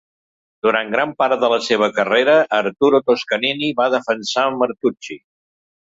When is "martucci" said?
4.63-5.21